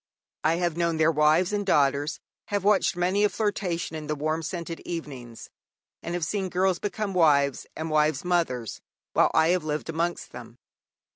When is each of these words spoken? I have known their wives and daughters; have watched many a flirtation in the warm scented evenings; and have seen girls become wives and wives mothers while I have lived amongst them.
I 0.43 0.55
have 0.55 0.75
known 0.77 0.97
their 0.97 1.11
wives 1.11 1.53
and 1.53 1.63
daughters; 1.63 2.19
have 2.47 2.63
watched 2.63 2.95
many 2.97 3.23
a 3.23 3.29
flirtation 3.29 3.95
in 3.95 4.07
the 4.07 4.15
warm 4.15 4.41
scented 4.41 4.79
evenings; 4.79 5.51
and 6.01 6.15
have 6.15 6.25
seen 6.25 6.49
girls 6.49 6.79
become 6.79 7.13
wives 7.13 7.67
and 7.75 7.91
wives 7.91 8.25
mothers 8.25 8.81
while 9.13 9.29
I 9.35 9.49
have 9.49 9.63
lived 9.63 9.89
amongst 9.89 10.31
them. 10.31 10.57